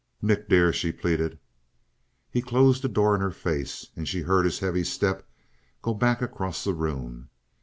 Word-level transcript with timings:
"Nick, 0.19 0.49
dear" 0.49 0.73
she 0.73 0.91
pleaded. 0.91 1.37
He 2.31 2.41
closed 2.41 2.81
the 2.81 2.89
door 2.89 3.13
in 3.13 3.21
her 3.21 3.29
face, 3.29 3.85
and 3.95 4.07
she 4.07 4.21
heard 4.21 4.45
his 4.45 4.57
heavy 4.57 4.83
step 4.83 5.29
go 5.83 5.93
back 5.93 6.23
across 6.23 6.63
the 6.63 6.73
room. 6.73 7.29